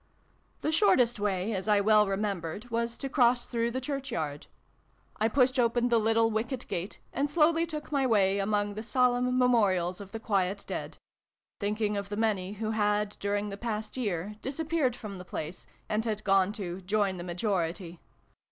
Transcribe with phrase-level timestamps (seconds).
[0.61, 4.47] The shortest way, as I well remembered, was to cross through the churchyard.
[5.17, 9.37] I pushed open the little wicket gate and slowly took my way among the solemn
[9.37, 10.97] memorials of the quiet dead,
[11.59, 16.03] thinking of the many who had, during the past year, disappeared from the place, and
[16.03, 17.99] had gone to 'join the majority.'